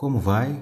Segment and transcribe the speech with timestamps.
[0.00, 0.58] Como vai?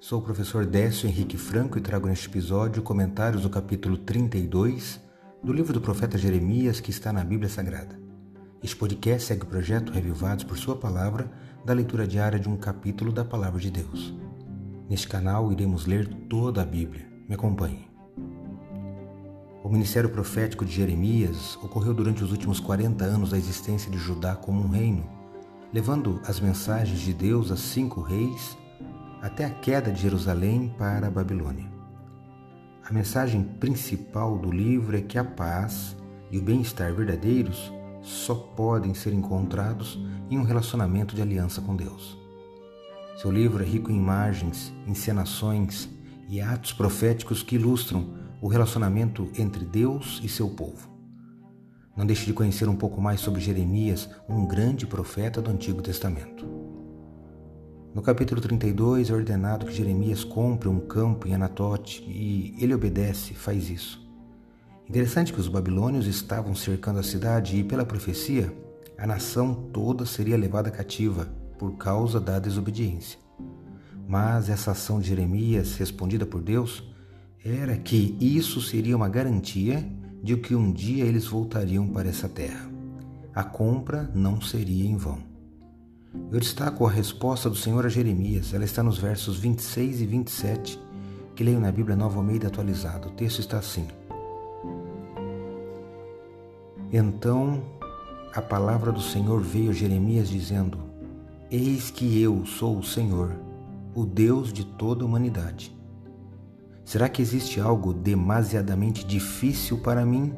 [0.00, 5.00] Sou o professor Décio Henrique Franco e trago neste episódio comentários do capítulo 32
[5.42, 7.98] do livro do profeta Jeremias que está na Bíblia Sagrada.
[8.62, 11.32] Este podcast segue o projeto Revivados por Sua Palavra
[11.64, 14.14] da leitura diária de um capítulo da Palavra de Deus.
[14.90, 17.08] Neste canal iremos ler toda a Bíblia.
[17.26, 17.88] Me acompanhe.
[19.64, 24.36] O ministério profético de Jeremias ocorreu durante os últimos 40 anos da existência de Judá
[24.36, 25.08] como um reino,
[25.72, 28.60] levando as mensagens de Deus a cinco reis
[29.22, 31.70] até a queda de Jerusalém para a Babilônia.
[32.84, 35.96] A mensagem principal do livro é que a paz
[36.28, 37.72] e o bem-estar verdadeiros
[38.02, 42.18] só podem ser encontrados em um relacionamento de aliança com Deus.
[43.16, 45.88] Seu livro é rico em imagens, encenações
[46.28, 50.90] e atos proféticos que ilustram o relacionamento entre Deus e seu povo.
[51.96, 56.51] Não deixe de conhecer um pouco mais sobre Jeremias, um grande profeta do Antigo Testamento.
[57.94, 63.34] No capítulo 32 é ordenado que Jeremias compre um campo em Anatote e ele obedece,
[63.34, 64.00] faz isso.
[64.88, 68.50] Interessante que os babilônios estavam cercando a cidade e, pela profecia,
[68.96, 73.18] a nação toda seria levada cativa por causa da desobediência.
[74.08, 76.82] Mas essa ação de Jeremias, respondida por Deus,
[77.44, 79.86] era que isso seria uma garantia
[80.22, 82.70] de que um dia eles voltariam para essa terra.
[83.34, 85.31] A compra não seria em vão.
[86.14, 88.52] Eu destaco a resposta do Senhor a Jeremias.
[88.52, 90.80] Ela está nos versos 26 e 27,
[91.34, 93.08] que leio na Bíblia Nova Almeida atualizada.
[93.08, 93.88] O texto está assim:
[96.92, 97.62] Então
[98.34, 100.78] a palavra do Senhor veio a Jeremias dizendo:
[101.50, 103.34] Eis que eu sou o Senhor,
[103.94, 105.74] o Deus de toda a humanidade.
[106.84, 110.34] Será que existe algo demasiadamente difícil para mim?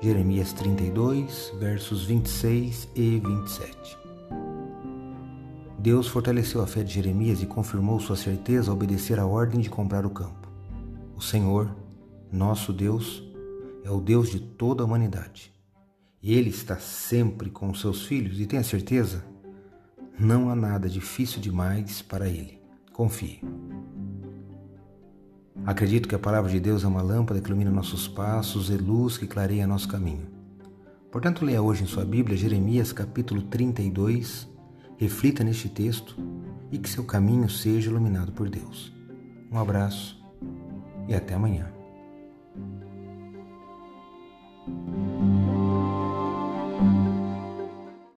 [0.00, 4.05] Jeremias 32, versos 26 e 27.
[5.86, 9.70] Deus fortaleceu a fé de Jeremias e confirmou sua certeza a obedecer a ordem de
[9.70, 10.48] comprar o campo.
[11.14, 11.70] O Senhor,
[12.32, 13.22] nosso Deus,
[13.84, 15.54] é o Deus de toda a humanidade.
[16.20, 19.24] Ele está sempre com os seus filhos e tenha certeza,
[20.18, 22.60] não há nada difícil demais para Ele.
[22.92, 23.40] Confie.
[25.64, 29.16] Acredito que a palavra de Deus é uma lâmpada que ilumina nossos passos e luz
[29.16, 30.26] que clareia nosso caminho.
[31.12, 34.55] Portanto, leia hoje em sua Bíblia Jeremias capítulo 32,
[34.98, 36.16] Reflita neste texto
[36.72, 38.92] e que seu caminho seja iluminado por Deus.
[39.50, 40.22] Um abraço
[41.08, 41.70] e até amanhã.